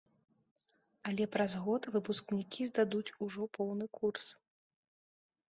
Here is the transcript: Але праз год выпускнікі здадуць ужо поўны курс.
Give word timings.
Але 1.11 1.27
праз 1.35 1.53
год 1.65 1.81
выпускнікі 1.97 2.67
здадуць 2.71 3.15
ужо 3.27 3.43
поўны 3.59 3.85
курс. 4.01 4.25